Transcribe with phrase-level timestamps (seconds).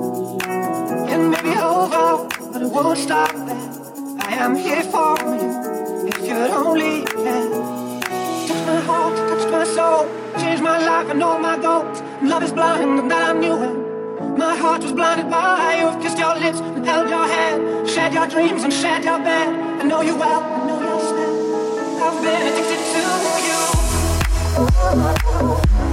[0.00, 3.70] It may be over, but it won't stop there.
[4.20, 7.50] I am here for you if you'd only care.
[8.46, 12.00] Touched my heart, touched my soul, changed my life and all my goals.
[12.22, 14.38] Love is blind, and that I knew it.
[14.38, 18.26] My heart was blinded by you've kissed your lips and held your hand, shared your
[18.26, 19.48] dreams and shared your bed.
[19.80, 21.30] I know you well, I know stay.
[22.04, 23.00] I've been addicted to
[25.84, 25.89] you.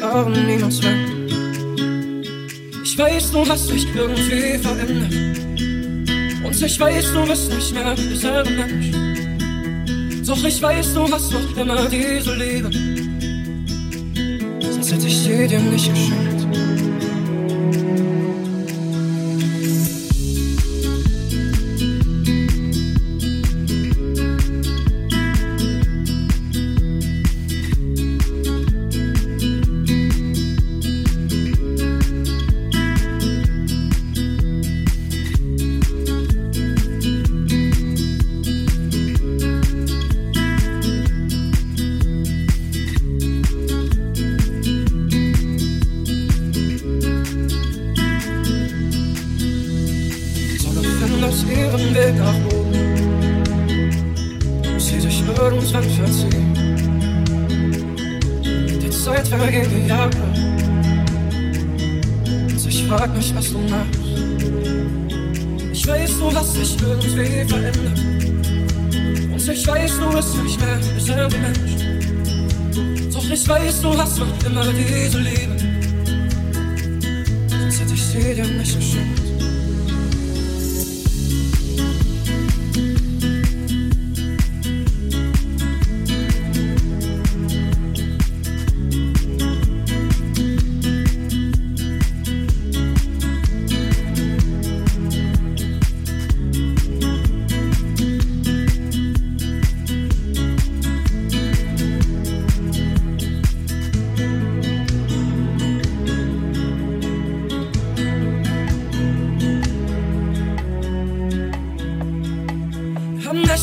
[0.00, 0.96] Waren niemals weg.
[2.84, 5.14] Ich weiß, du hast dich irgendwie verändert.
[6.44, 8.90] Und ich weiß, du bist nicht mehr derselbe Mensch.
[10.26, 12.70] Doch ich weiß, du hast noch immer diese Liebe.
[14.60, 16.27] Sonst hätte ich sie dir nicht geschenkt.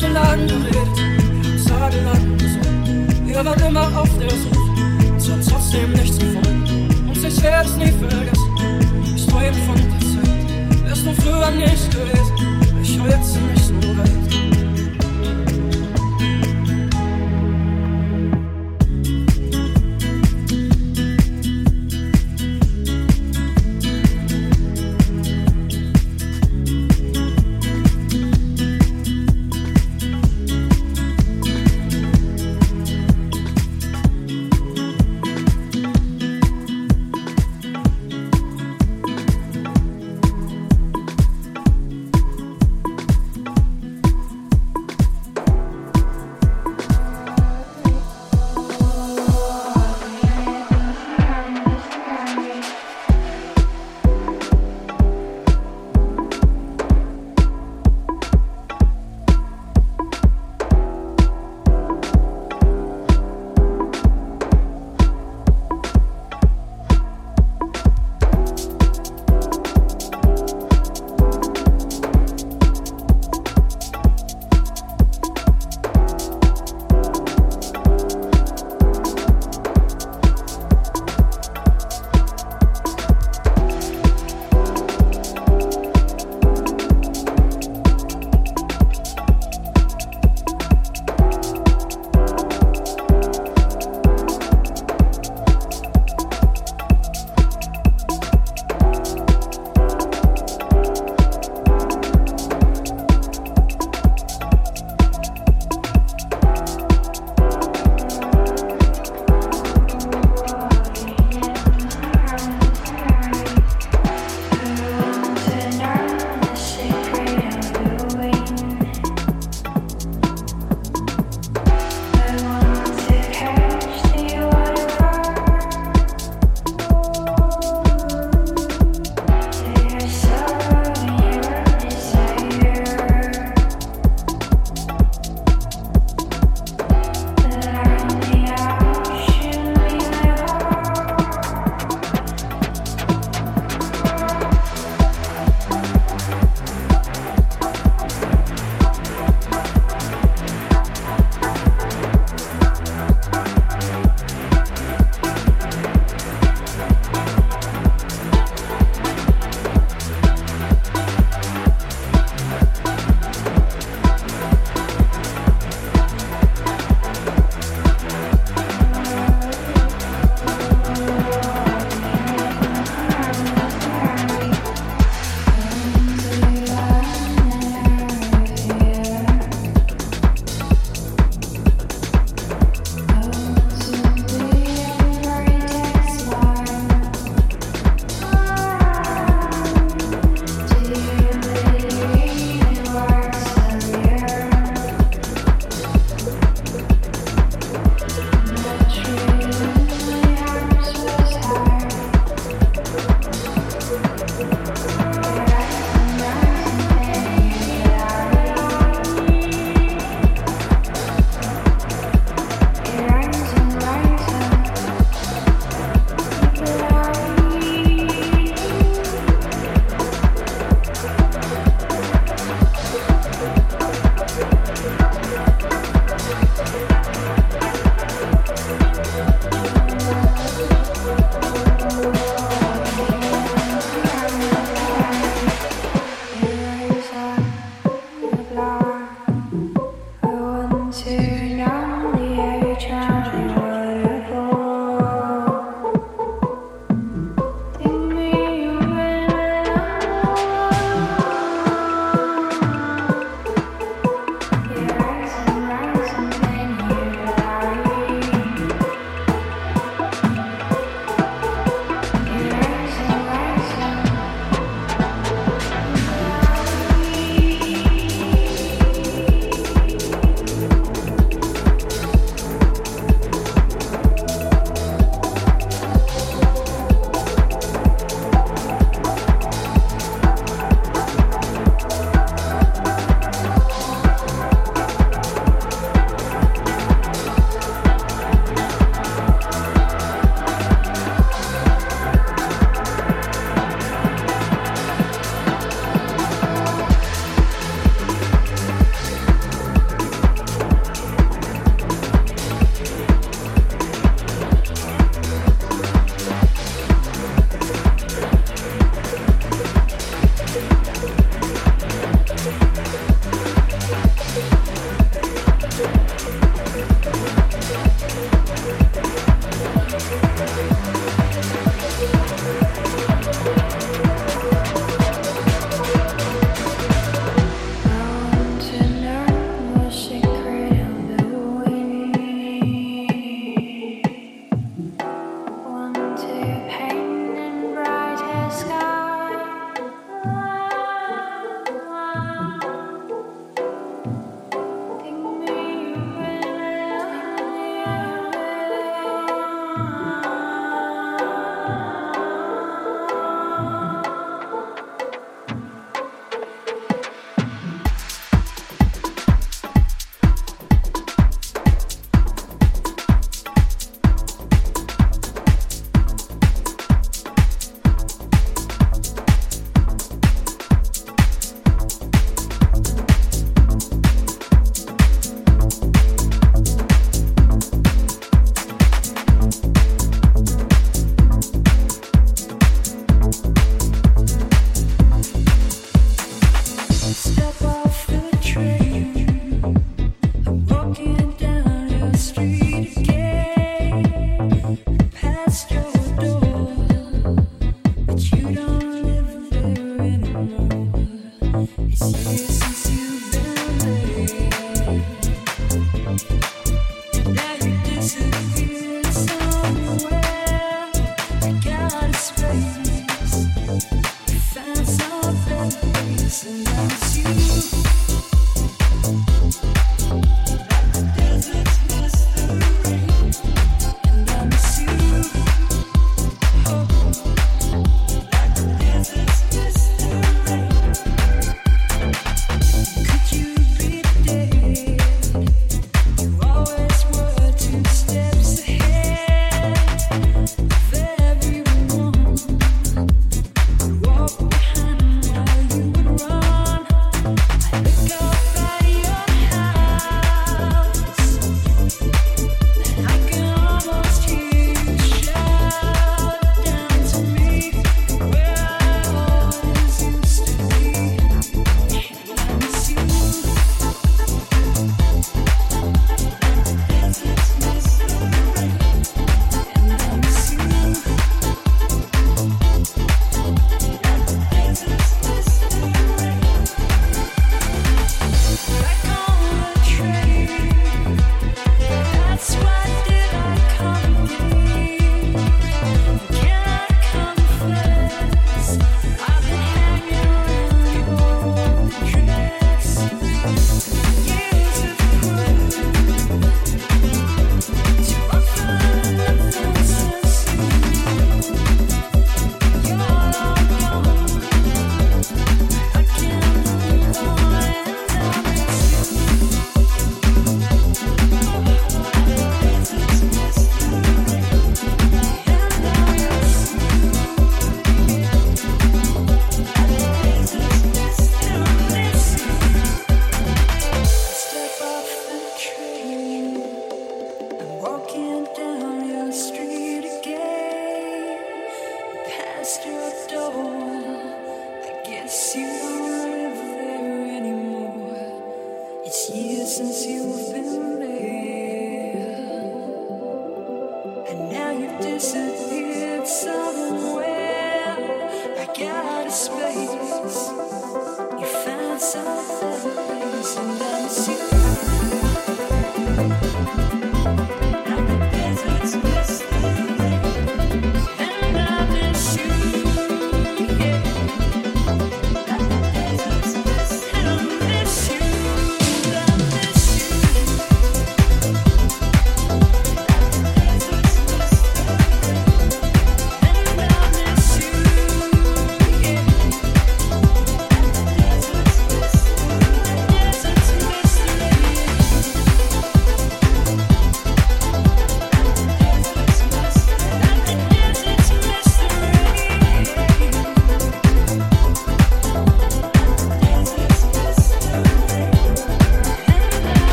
[0.00, 3.26] ganze lang geredet, Zage lang gesucht.
[3.26, 6.88] Wir waren immer auf der Suche, uns hat trotzdem nichts gefunden.
[7.06, 10.84] Und ich werd's nie vergessen, ich träume von der Zeit.
[10.84, 14.29] Wärst du früher nicht gewesen, ich heule jetzt nicht so weit.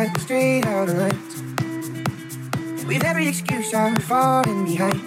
[0.00, 1.28] like we're straight out of light.
[2.88, 5.02] With every excuse, I'm falling behind.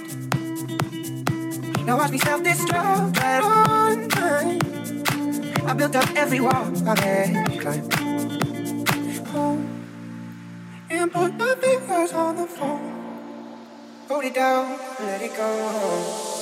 [1.87, 4.59] Now watch me self-destruct right on time.
[5.67, 7.93] I built up every wall I've ever climbed.
[9.33, 12.85] Home oh, and put my fingers on the phone.
[14.09, 16.32] Hold it down, let it go.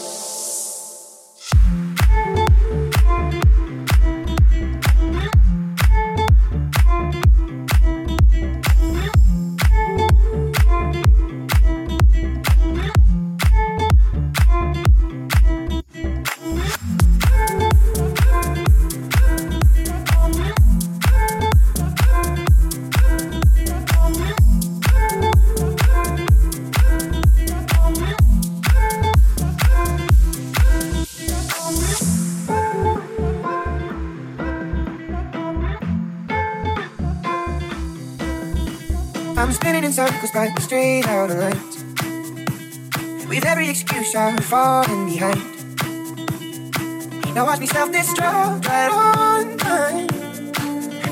[47.51, 50.07] Watch me self-destruct right on time.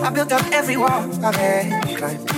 [0.01, 2.31] I built up every wall I've ever climbed.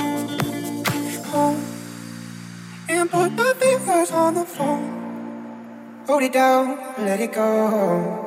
[2.90, 6.04] And put my fingers on the phone.
[6.08, 8.21] Hold it down, let it go.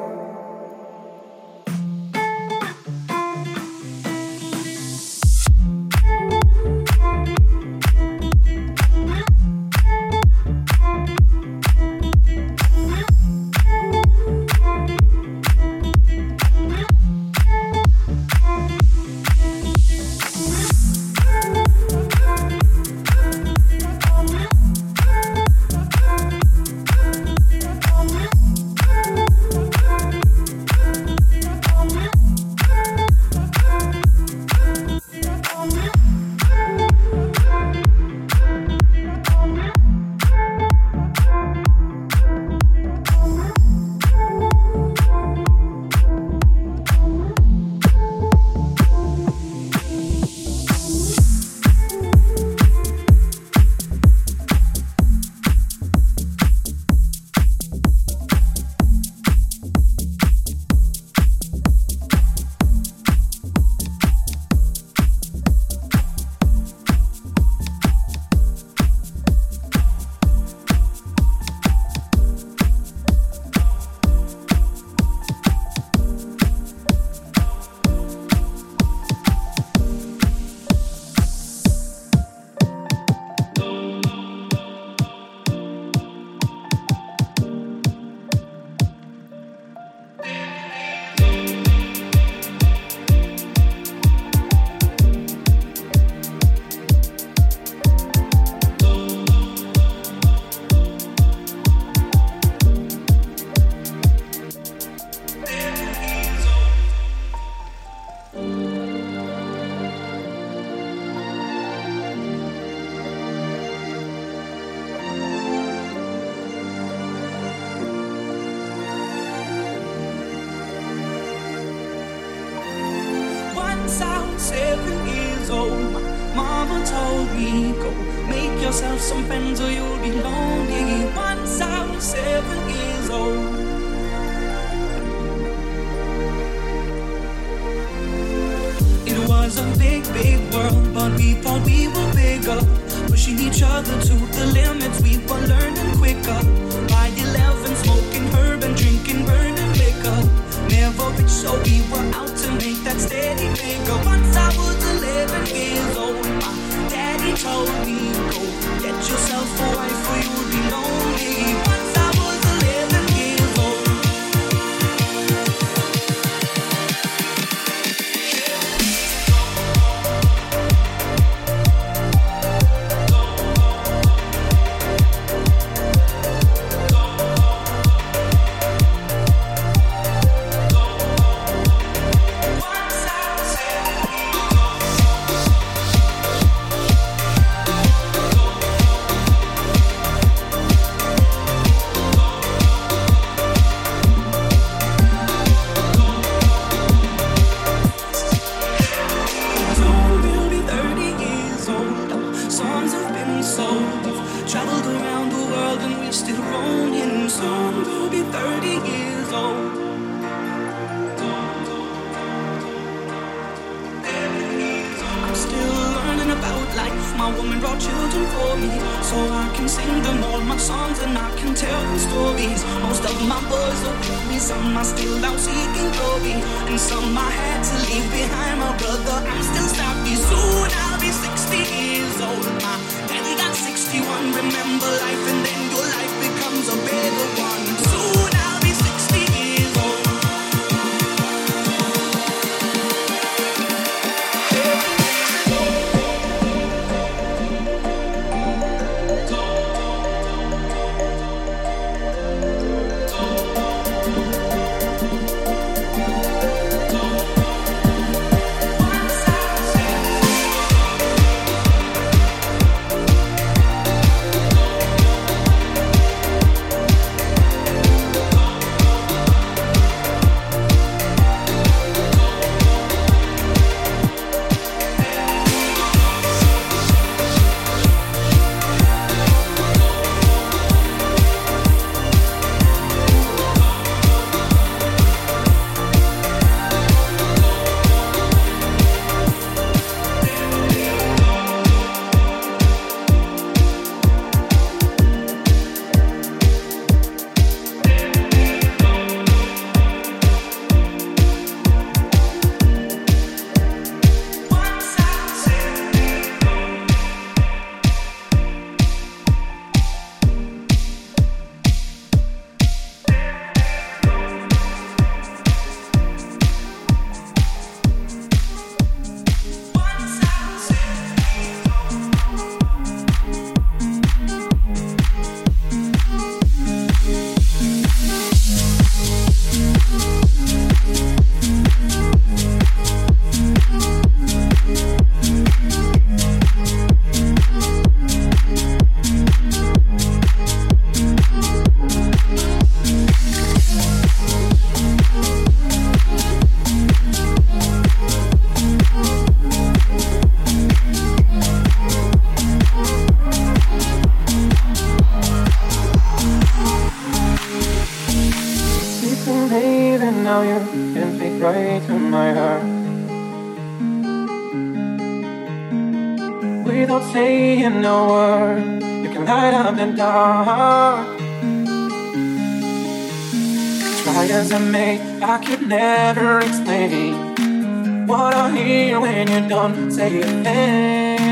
[375.49, 381.25] You never explain what I hear when you don't say a thing.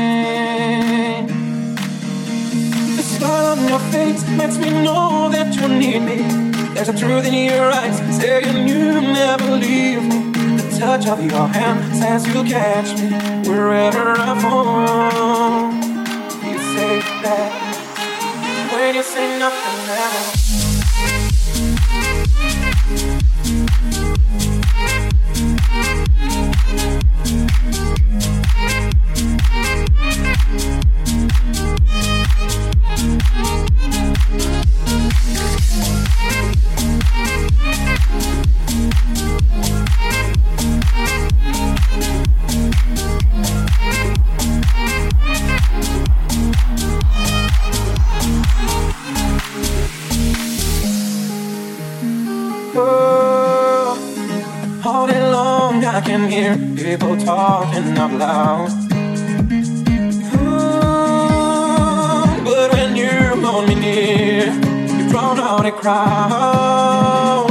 [2.95, 6.23] The smile on your face lets me know that you need me.
[6.73, 10.31] There's a truth in your eyes saying you never leave me.
[10.57, 13.09] The touch of your hand says you'll catch me
[13.49, 15.71] wherever I fall.
[16.51, 17.51] You say that
[18.73, 20.42] when you say nothing at all.
[57.73, 58.69] Talking out loud.
[60.35, 61.61] Oh,
[62.45, 63.09] but when you
[63.41, 67.49] hold me near, you drown out a crowd.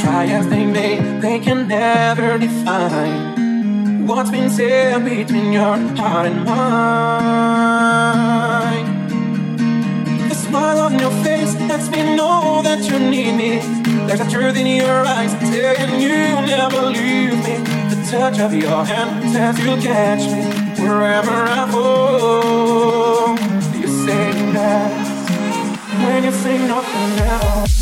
[0.00, 6.44] Try as they may, they can never define what's been said between your heart and
[6.44, 7.48] mine
[10.28, 13.60] The smile on your face lets me know that you need me.
[14.06, 16.10] There's a truth in your eyes telling you
[16.46, 17.79] never leave me.
[18.10, 20.42] Touch of your hand says you'll catch me
[20.82, 23.36] wherever I go.
[23.78, 24.90] You say that
[26.04, 27.79] when you say nothing else.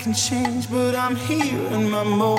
[0.00, 2.29] Can change, but I'm here in my mode.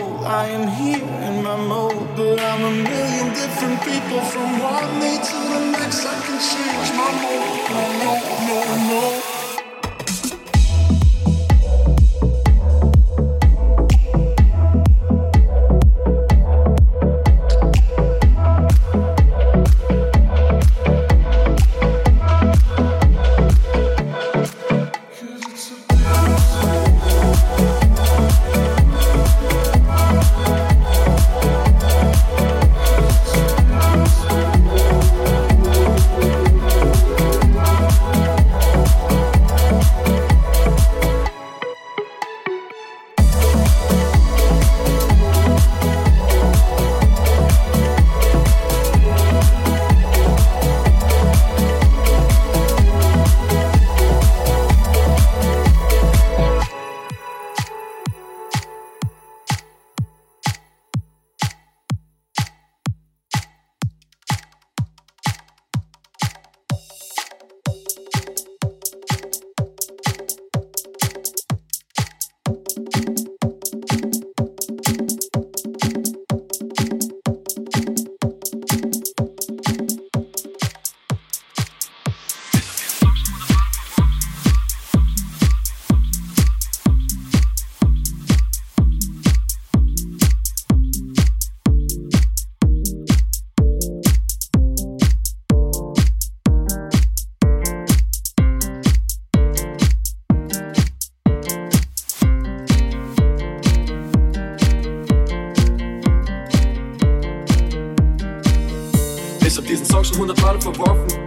[109.91, 111.19] Song schon hundert Male verworfen.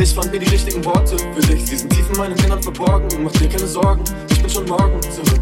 [0.00, 1.66] Ich fand mir die richtigen Worte für dich.
[1.66, 3.06] Sie sind tief in meinen Innern verborgen.
[3.22, 5.40] Mach dir keine Sorgen, ich bin schon morgen zurück.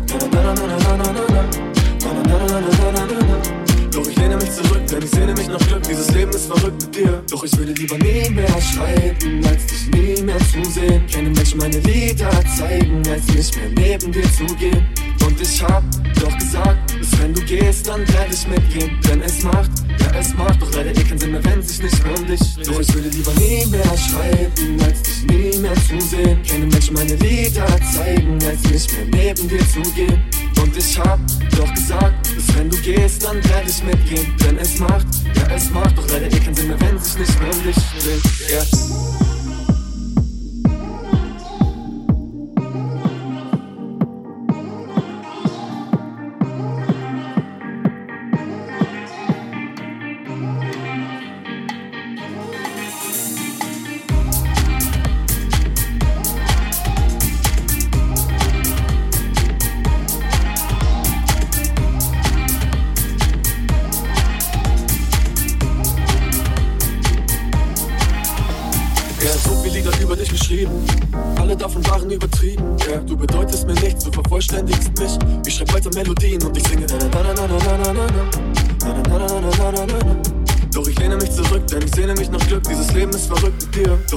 [3.92, 5.82] Doch ich lehne mich zurück, denn ich sehne mich nach Glück.
[5.84, 7.22] Dieses Leben ist verrückt mit dir.
[7.30, 11.06] Doch ich würde lieber nie mehr schreiben, als dich nie mehr zu sehen.
[11.06, 14.88] Keine Menschen meine Lieder zeigen, als nicht mehr neben dir zu gehen.
[15.24, 15.84] Und ich hab
[16.20, 18.98] doch gesagt, dass wenn du gehst, dann werde ich mitgehen.
[19.08, 22.04] Denn es macht, ja es macht doch leider eh keinen Sinn mehr, wenn sich nicht
[22.04, 22.40] mehr um dich.
[22.64, 26.38] Doch ich würde lieber nie mehr schreiben, als dich nie mehr zu sehen.
[26.42, 30.22] Keine Menschen meine Lieder zeigen, als nicht mehr neben dir zu gehen.
[30.62, 31.20] Und ich hab
[31.56, 34.34] doch gesagt, dass wenn du gehst, dann werde ich mitgehen.
[34.44, 37.40] Denn es macht, ja es macht doch leider eh keinen Sinn mehr, wenn sich nicht
[37.40, 38.36] mehr um dich dreht.
[38.48, 39.05] Yeah.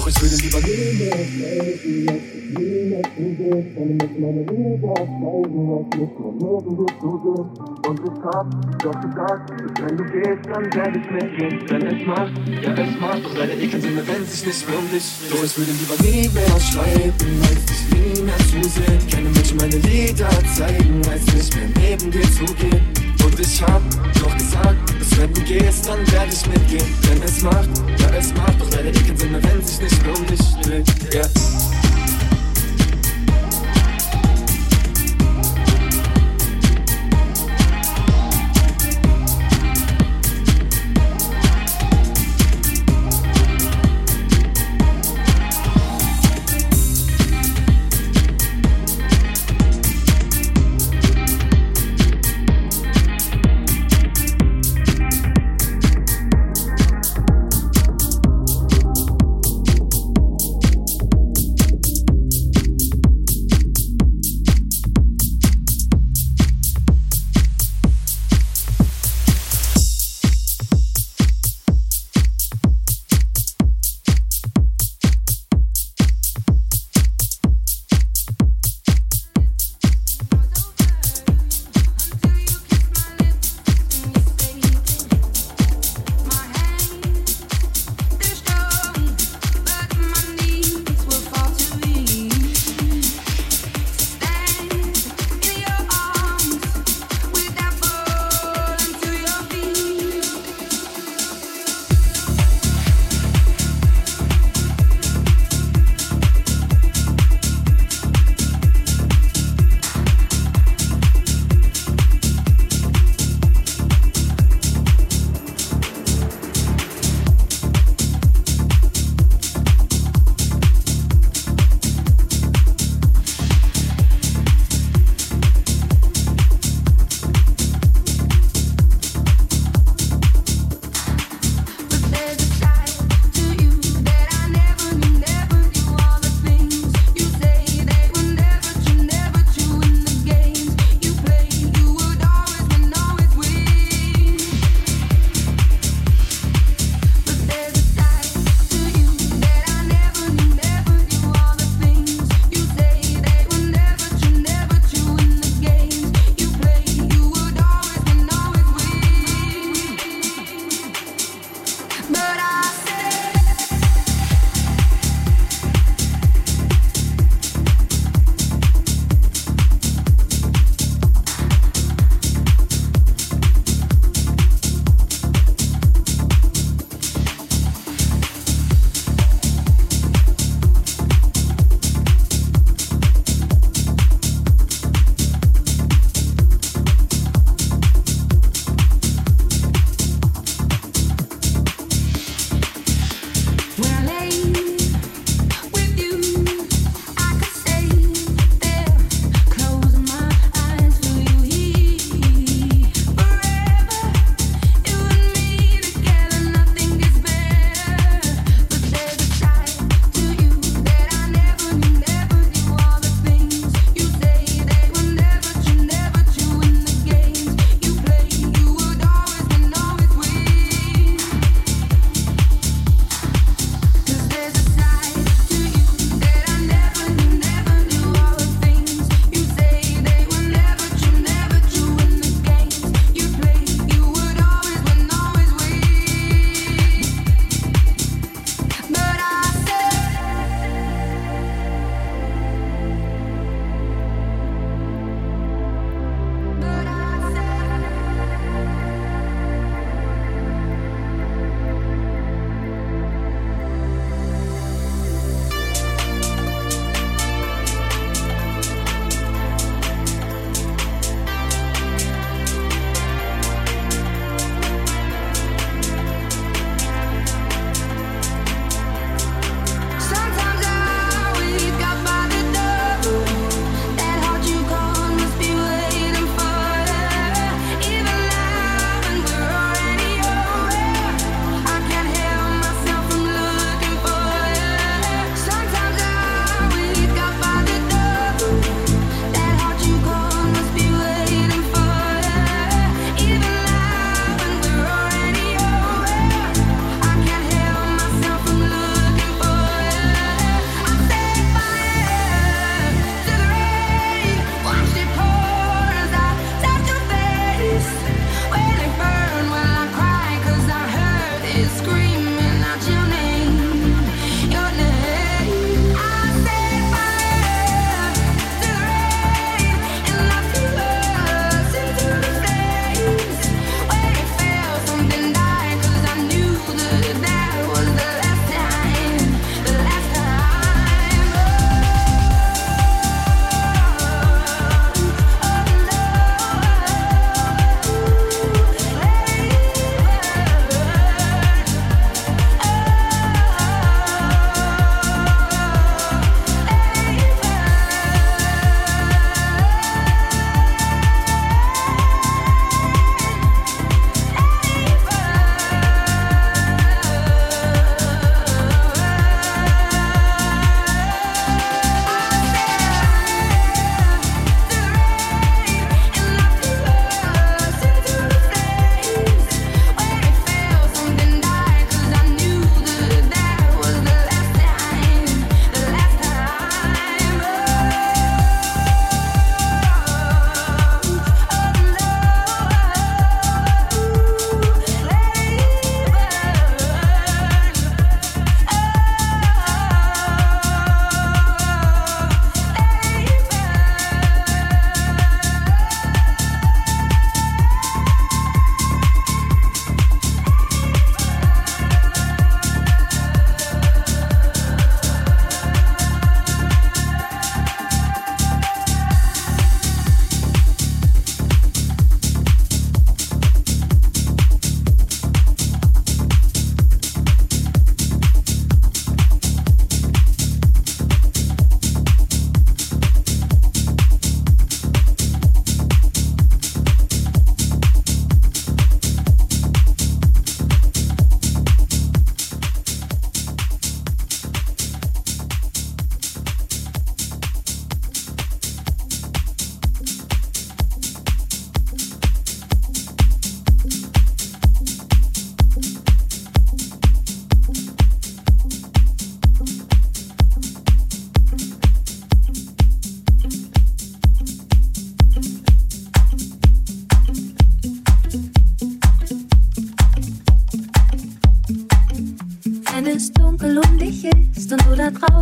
[0.10, 0.58] Doch ich will lieber
[7.88, 8.48] und ich hab
[8.80, 9.52] doch gesagt,
[9.82, 11.62] wenn du gehst, dann werde ich mitgehen.
[11.68, 12.34] Wenn es macht,
[12.64, 15.32] ja es macht, doch deine Ekeln sind mir, wenn sich nicht mehr um dich dreht.
[15.32, 19.00] Doch ich würde lieber nie mehr schreiben, als dich nie mehr zu sehen.
[19.12, 22.82] Keine Menschen meine Lieder zeigen, als nicht mehr neben dir zu gehen.
[23.24, 23.82] Und ich hab
[24.22, 24.89] doch gesagt,
[25.20, 26.96] wenn du gehst, dann werde ich mitgehen.
[27.10, 30.26] Denn es macht, ja es macht, doch deine Ekeln sind mir, wenn sich nicht um
[30.26, 31.14] dich dreht.
[31.14, 31.89] Yeah.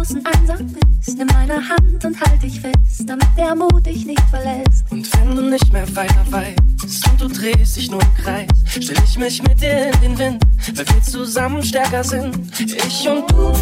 [0.07, 4.21] draußen einsam bist, nimm meine Hand und halt dich fest, damit der Mut dich nicht
[4.29, 4.85] verlässt.
[4.89, 8.97] Und wenn du nicht mehr weiter weißt und du drehst dich nur im Kreis, stell
[9.03, 10.43] ich mich mit dir in den Wind,
[10.75, 12.37] weil wir zusammen stärker sind.
[12.59, 13.53] Ich und du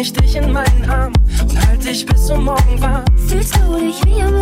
[0.00, 3.04] ich dich in meinen Arm und halte dich bis zum Morgen warm.
[3.28, 4.35] Fühlst du dich wie am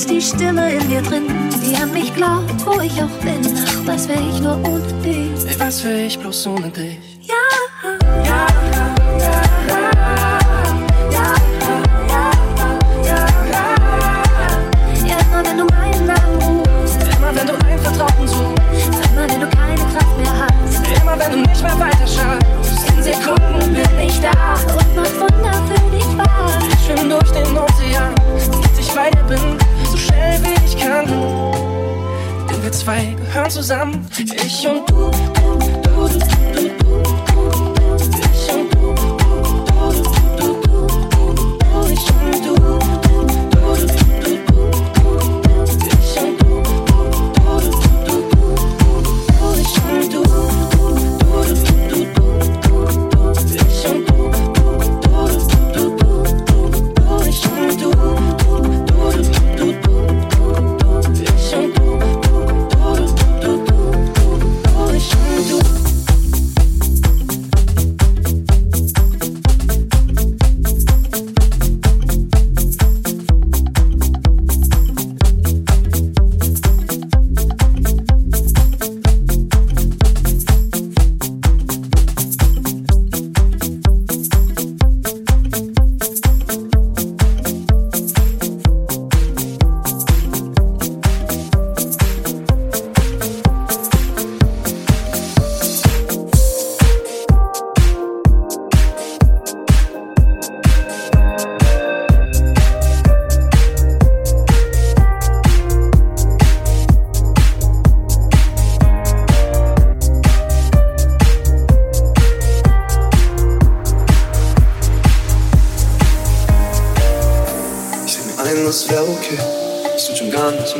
[0.00, 1.26] ist die Stimme in mir drin,
[1.62, 3.42] die an mich glaubt, wo ich auch bin.
[3.66, 5.44] Ach, was wäre ich nur ohne dich?
[5.46, 6.99] Ey, was wäre ich bloß ohne dich?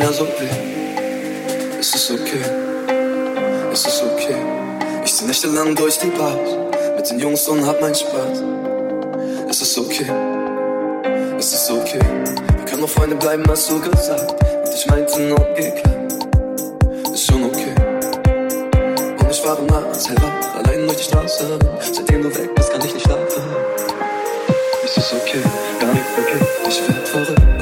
[0.01, 1.79] mehr so weh.
[1.79, 2.43] Es ist okay,
[3.73, 4.37] es ist okay.
[5.05, 6.51] Ich zieh nächtelang durch die Bars
[6.97, 8.43] mit den Jungs und hab meinen Spaß.
[9.51, 10.11] Es ist okay,
[11.39, 12.01] es ist okay.
[12.57, 14.31] Wir können noch Freunde bleiben, hast du gesagt.
[14.65, 16.15] Und ich meinte nur eh, geklappt.
[17.13, 17.75] Ist schon okay.
[19.19, 21.59] Und ich fahre nachts hellwach, allein durch die Straße.
[21.93, 23.43] Seitdem du weg bist, kann ich nicht schlafen.
[24.83, 25.43] Es ist okay,
[25.79, 26.41] gar nicht okay.
[26.69, 27.60] Ich werd verrückt.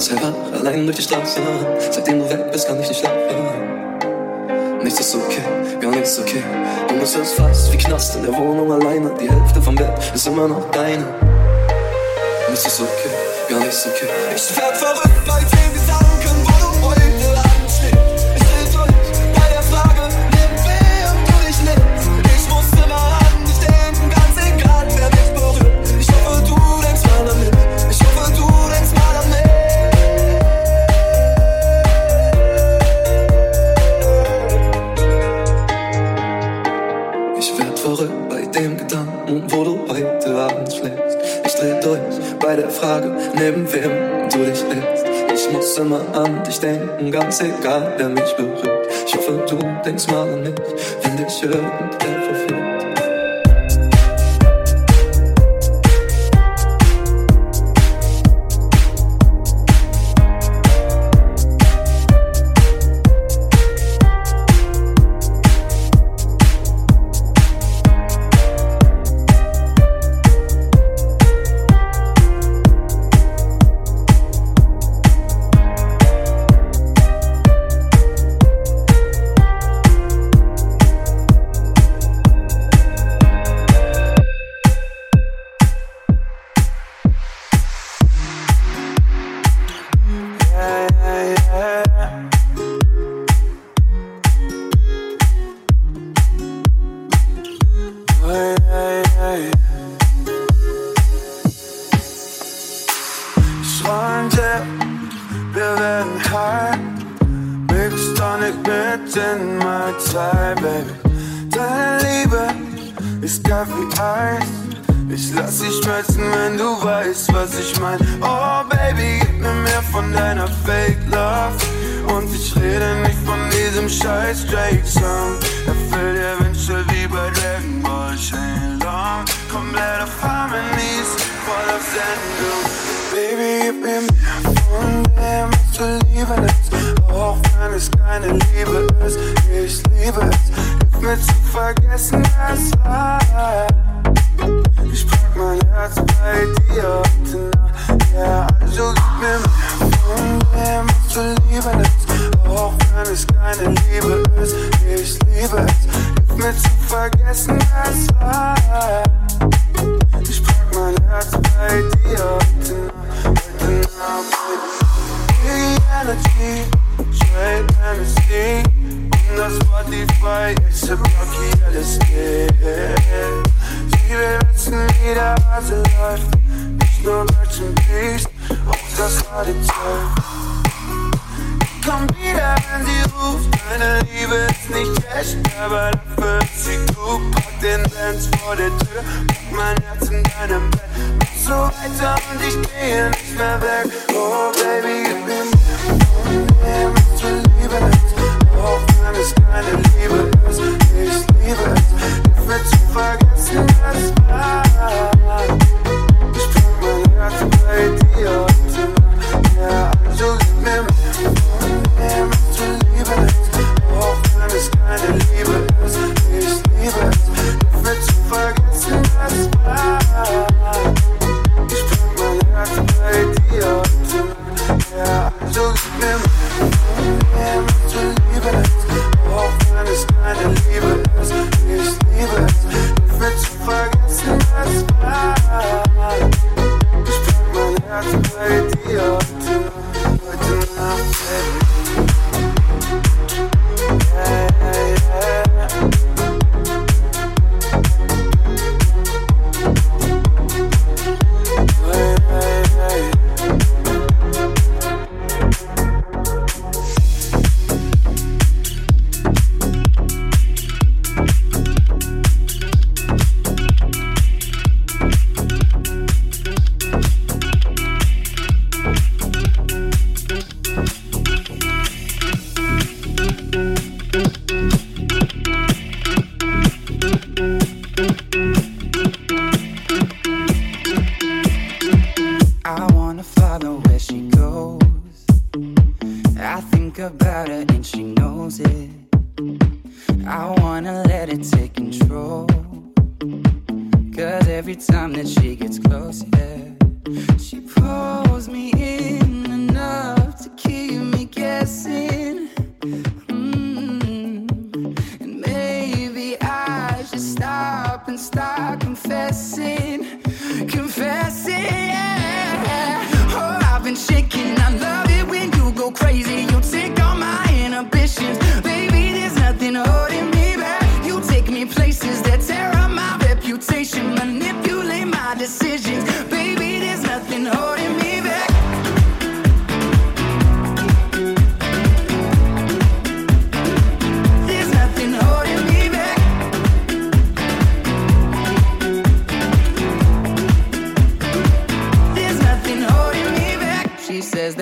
[0.00, 1.40] Serra, allein durch die Straße.
[1.90, 3.18] Seitdem du weg bist, kann ich nicht schlafen.
[4.82, 5.42] Nichts ist okay,
[5.80, 6.42] gar nichts okay.
[6.88, 9.12] Und es ist fast wie Knast in der Wohnung alleine.
[9.20, 11.04] Die Hälfte vom Bett ist immer noch deine.
[12.48, 13.10] Nichts ist okay,
[13.50, 14.08] gar nichts okay.
[14.34, 15.57] Ich werd verrückt bei dir.
[42.58, 45.06] der Frage, neben wem du dich lässt.
[45.32, 48.88] Ich muss immer an dich denken, ganz egal, wer mich berührt.
[49.06, 50.54] Ich hoffe, du denkst mal an mich,
[51.02, 52.67] wenn dich irgendwer verführt.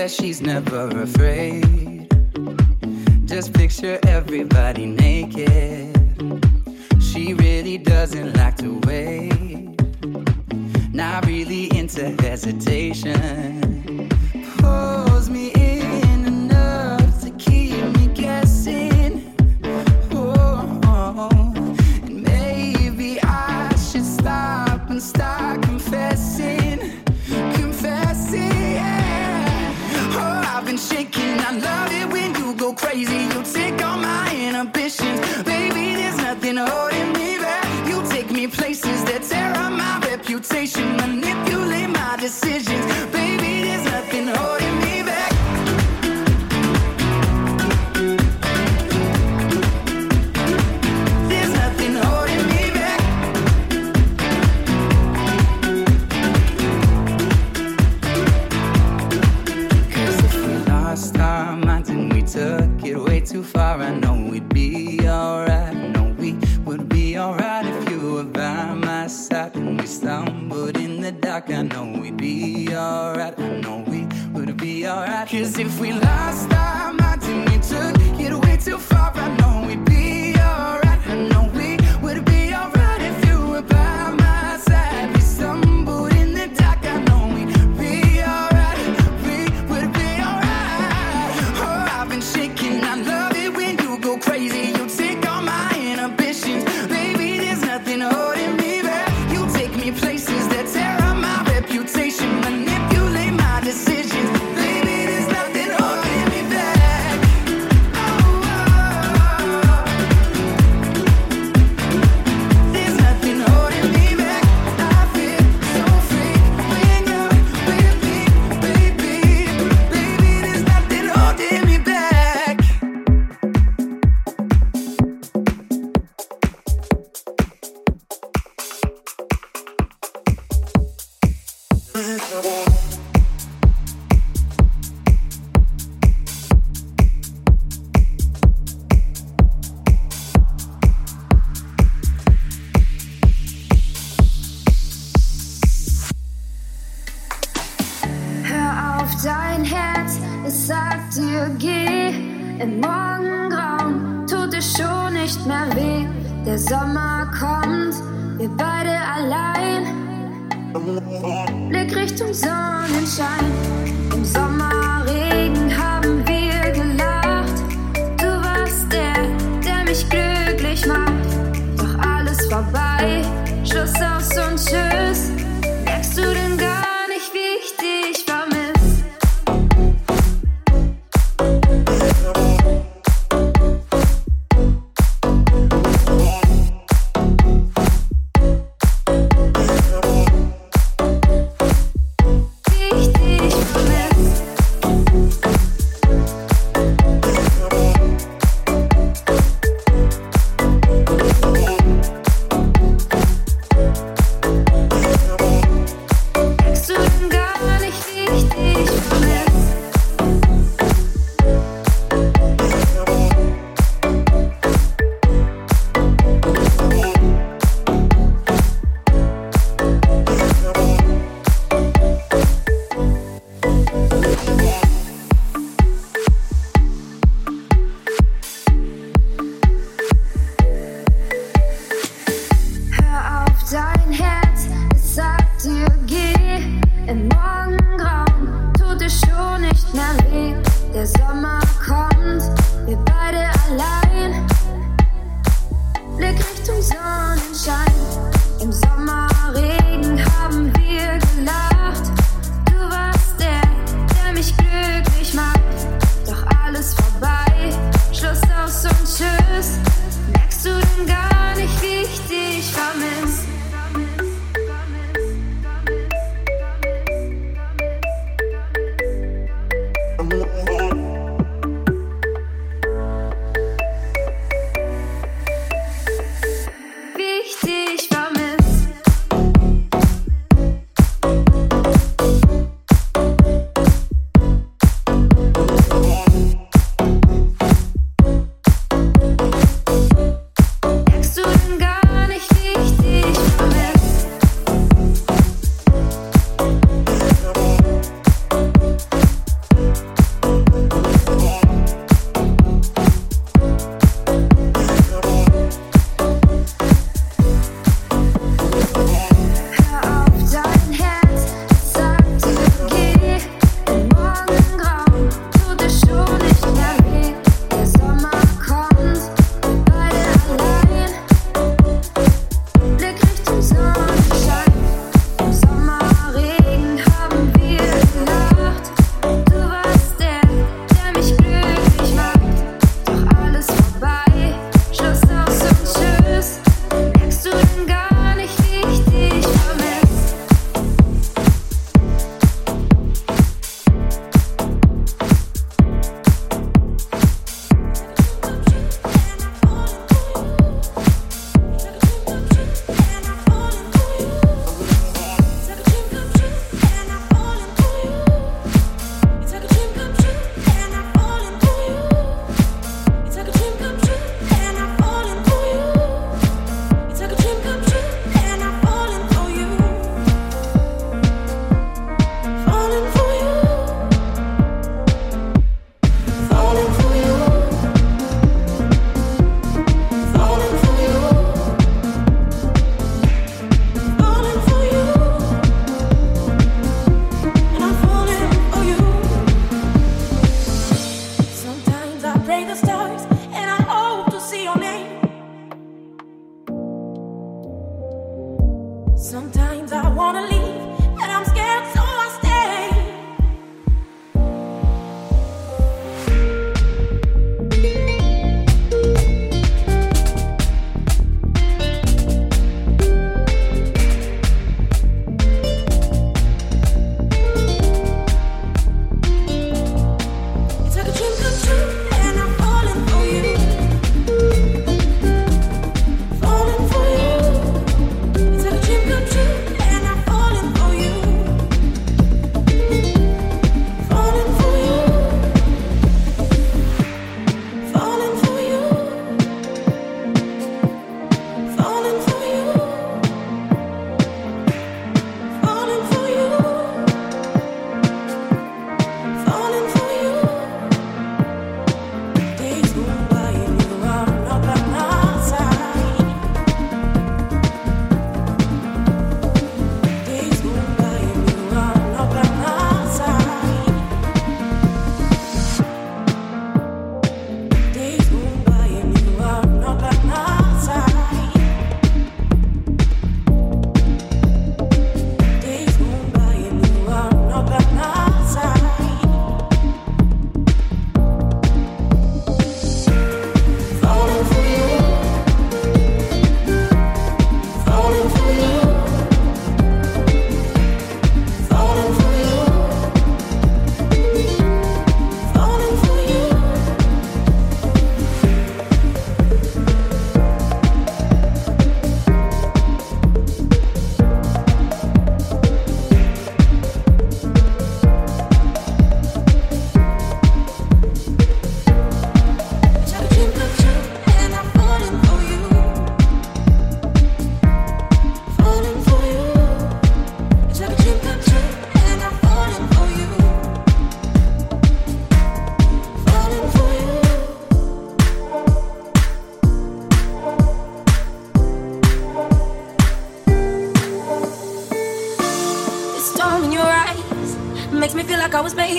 [0.08, 1.35] She's never afraid.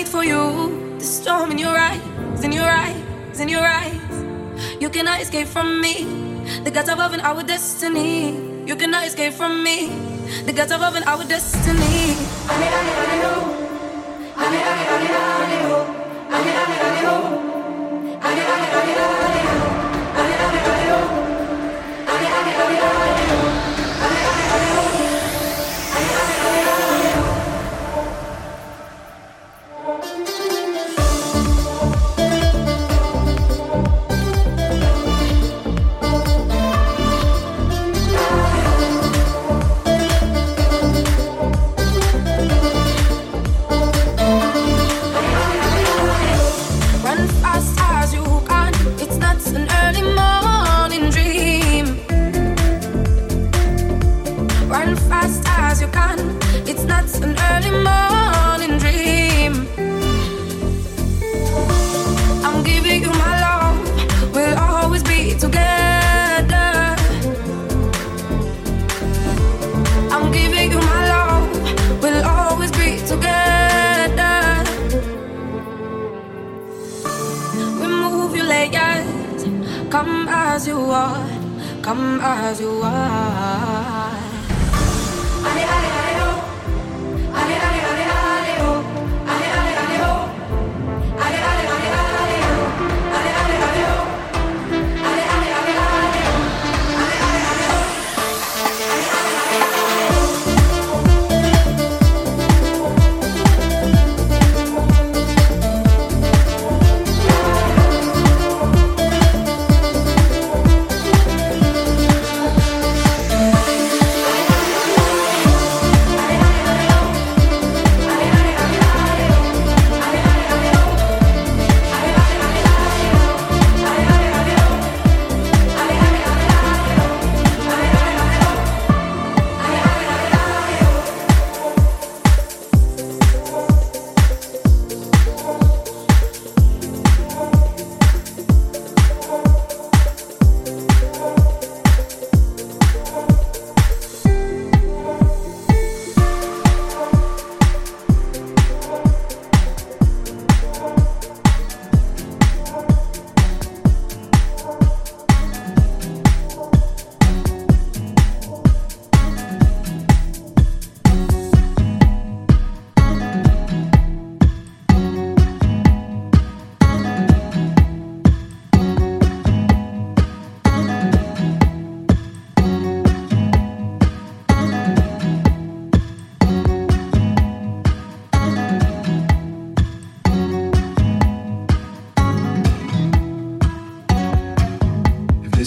[0.08, 0.96] for you.
[0.98, 4.00] The storm in your eyes, in your eyes, in your eyes.
[4.80, 6.04] You cannot escape from me.
[6.64, 8.32] The gods above and our destiny.
[8.66, 9.92] You cannot escape from me.
[10.46, 11.97] The gods above and our destiny.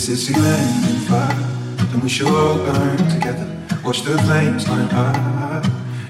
[0.01, 1.47] This is igniting fire,
[1.93, 3.47] and we shall all burn together.
[3.85, 5.61] Watch the flames climb high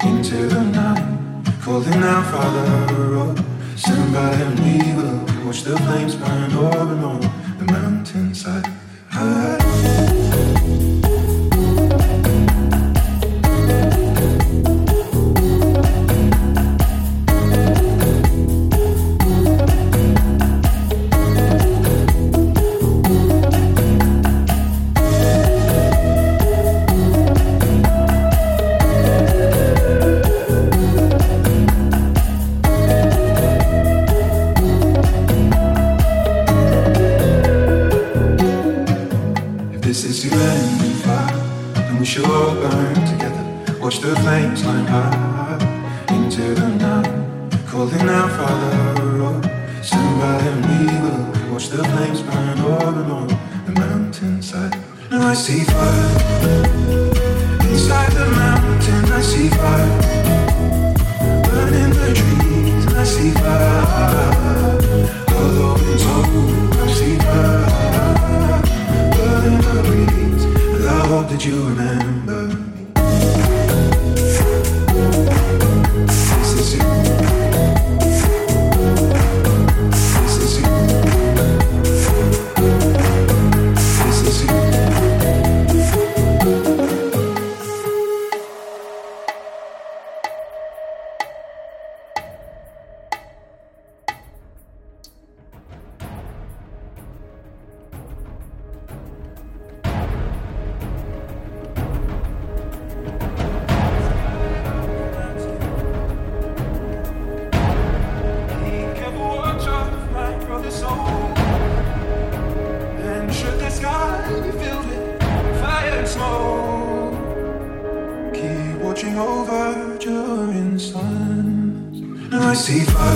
[0.06, 2.86] into the night, Calling out farther.
[3.20, 3.36] Oh,
[3.76, 7.41] stand by and we will watch the flames burn over and over.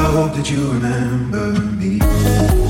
[0.00, 2.69] I hope that you remember me.